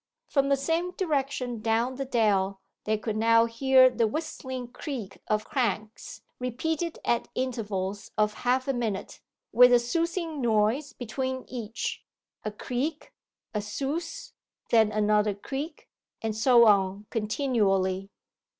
[0.25, 5.45] From the same direction down the dell they could now hear the whistling creak of
[5.45, 12.03] cranks, repeated at intervals of half a minute, with a sousing noise between each:
[12.43, 13.13] a creak,
[13.53, 14.33] a souse,
[14.71, 15.87] then another creak,
[16.23, 18.09] and so on continually.